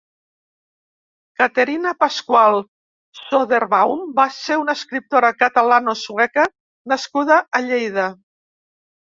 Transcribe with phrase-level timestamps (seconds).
[1.41, 2.57] Caterina Pascual
[3.19, 6.49] Söderbaum va ser una escriptora catalano-sueca
[6.95, 8.11] nascuda a Lleida.